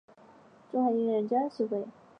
[0.71, 1.85] 中华音乐人交流协会